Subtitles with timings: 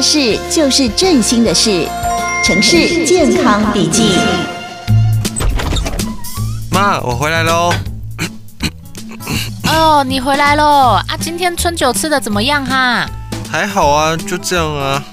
[0.00, 1.86] 的事就是振兴的事，
[2.42, 4.14] 城市健康笔记。
[6.70, 7.70] 妈，我回来喽。
[9.64, 11.16] 哦，你回来喽啊！
[11.20, 13.06] 今天春酒吃的怎么样哈？
[13.52, 15.04] 还好啊，就这样啊。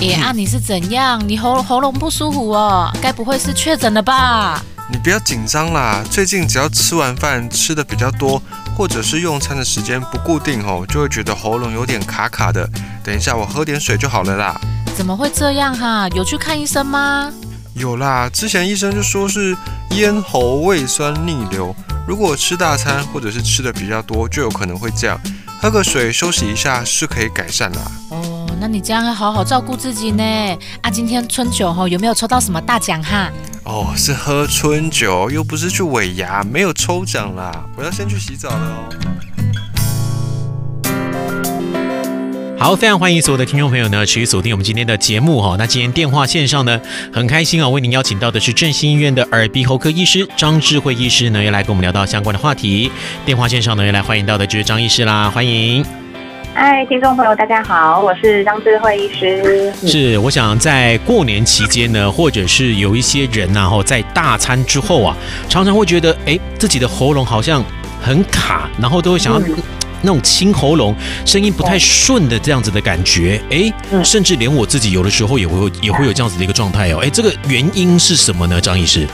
[0.00, 1.20] 哎啊，你是怎样？
[1.26, 2.88] 你喉喉咙不舒服哦？
[3.02, 4.62] 该不会是确诊了吧？
[4.88, 8.40] 你不要紧张啦，最近只要吃完饭吃的比较多，
[8.76, 12.68] 或者是用餐的时间不固定哦，就会觉得喉咙有点卡卡的。
[13.02, 14.60] 等一下我喝点水就好了啦。
[14.94, 16.08] 怎么会这样哈？
[16.10, 17.32] 有去看医生吗？
[17.74, 19.56] 有啦，之前医生就说是
[19.90, 21.74] 咽喉胃酸逆流，
[22.06, 25.18] 如果吃大餐或者是吃的比较多，就有可能会这样。
[25.60, 27.80] 喝个水休息一下是可以改善啦。
[28.56, 30.24] 哦，那你这样要好好照顾自己呢。
[30.80, 33.30] 啊，今天春酒吼有没有抽到什么大奖哈？
[33.64, 37.64] 哦，是喝春酒，又不是去尾牙，没有抽奖啦。
[37.76, 38.88] 我要先去洗澡了哦。
[42.58, 45.56] 好，非常欢迎所有的听众朋友呢，持续锁定我们今天的节目哈。
[45.58, 46.80] 那今天电话线上呢，
[47.12, 52.90] 很开心啊，为您邀请到的是振兴医院的耳鼻喉科医师张智慧医师呢，要来跟我们聊到相关的话题。
[53.26, 55.84] 电话线上呢，要来欢迎到的就是张医师啦，欢迎。
[56.58, 59.70] 嗨，听众朋友，大家好，我是张智慧医师。
[59.86, 65.14] 是，我想在过年期间呢，或者是有一些人呐，哈，在大餐之后啊，
[65.50, 67.62] 常常会觉得，哎，自己的喉咙好像
[68.00, 69.40] 很卡，然后都会想要
[70.00, 70.96] 那种清喉咙，
[71.26, 73.70] 声音不太顺的这样子的感觉，哎，
[74.02, 78.58] 甚至连我自己有的时候也会也会有这样子的一个状态哦，哎，这个原因是什么呢？
[78.58, 79.06] 张医师？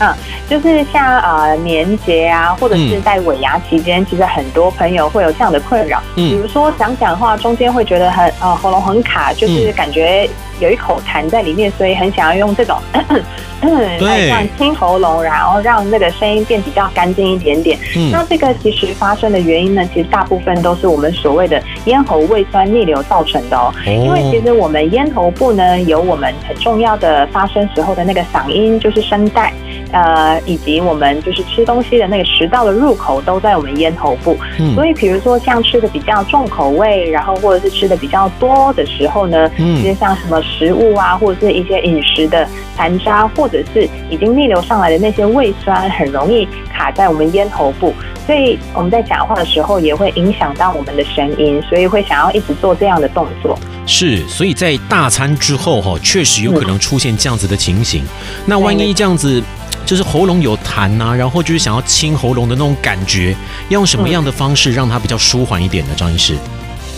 [0.00, 0.14] 嗯，
[0.48, 6.02] 就是像呃年节啊，或者是在尾牙期间，嗯、其实很多朋友会有这样的困扰。
[6.16, 13.22] 嗯，比如说想讲话中间会觉得很呃喉咙很卡，就是感觉有一口痰在里面，所以很想要用这种咳咳
[13.62, 17.78] 咳来让清喉咙，然后让那个声音变比较干净一点点。
[17.94, 23.72] 嗯，那这个其实发生的原因呢，其实大部分都是我们所谓的咽喉胃酸逆流造成的哦。
[23.86, 29.52] 哦，因为其实我们咽喉部呢，有我们很重要的发声时候的那个嗓音，就是声带。
[29.92, 47.92] 呃，以及我们就是吃东西的那个食道的入口都在我们咽喉部，嗯、所以比如说像吃的比较重口味，然后或者是吃的比较多的时候呢，嗯，一些像什么食物啊，或者是一些饮食的残渣，或者是已经逆流上来的那些胃酸，很容易卡在我们咽喉部，
[48.26, 53.58] 所以我们在讲话的时候也会影响到我们的声音，所以会想要一直做这样的动作。
[53.86, 58.02] 是，所以在大餐之后哈，确实有可能出现这样子的情形。
[58.02, 58.08] 嗯、
[58.46, 59.42] 那万一这样子。
[59.86, 63.36] 就是喉咙有痰呐、啊，然后就是想要清喉咙的那种感觉，
[63.68, 65.90] 要用什么样的方式让它比较舒缓一点呢？
[65.96, 66.36] 张医师？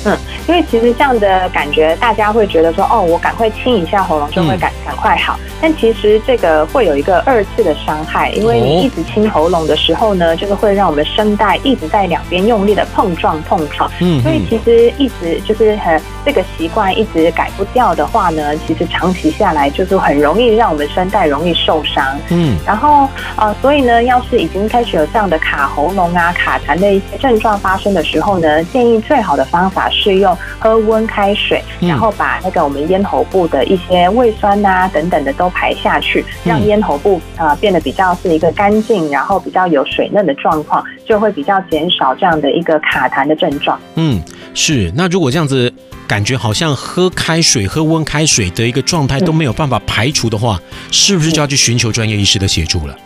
[0.05, 0.19] 嗯，
[0.49, 5.39] 因为其实这样的感觉，大家会觉得说，哦，我赶快清一下喉咙就会赶赶快好。
[5.45, 13.89] 嗯、但其实这个会有一个二次的伤害，因为你一直清喉咙的时候呢，就是会让我们声带一直在两边用力的碰撞碰撞。
[14.01, 22.05] 嗯，所以其实一直就是很这个习惯一直改不掉的话呢，其实长期下来就是很容易让我们声带容易受伤。
[22.31, 29.89] 嗯，然后呃，所以呢，要是已经开始有这样的卡喉咙啊、卡痰的一些症状发生的时候呢，建议最好的方法。
[29.93, 43.79] 是用喝温开水，然后把那个我们咽喉部的一些胃酸呐、啊、等等的都排下去，让咽喉部呃变得比较是一个干净，然后比较有水嫩的状况，就会比较减少这样的一个卡痰的症状。
[43.97, 44.21] 嗯，
[44.55, 44.91] 是。
[44.97, 45.73] 那如果这样子
[46.07, 50.59] 感觉好像喝开水、喝温开水的一个状态都没有办法排除的话，
[50.91, 52.97] 是不是就要去寻求专业医师的协助了？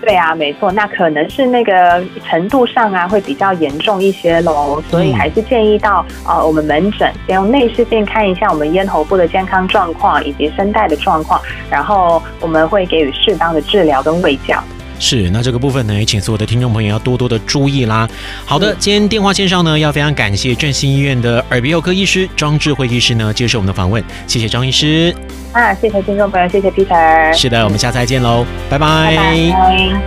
[0.00, 11.40] 对啊，没错，那可能是那个程度上啊，会比较严重一些喽，所以还是建议到呃我们门诊先用内视镜看一下我们咽喉部的健康状况以及声带的状况，
[11.70, 14.62] 然后我们会给予适当的治疗跟喂教。
[14.98, 18.08] 是，那这个部分呢，也请所有的听众朋友要多多的注意啦。
[18.44, 25.14] 好的，今天电话线上呢，要非常感谢振兴医院的耳鼻喉科医师张智慧医师呢接受我们的访问，谢谢张医师。
[25.52, 27.32] 啊，谢谢听众朋友，谢谢 Peter。
[27.32, 29.16] 是的，我们下次再见喽，拜拜。
[29.16, 30.00] 拜拜。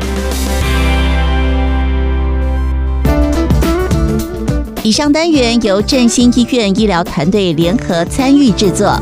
[4.84, 9.00] 以上单元由振兴医院医疗团队联合参与制作。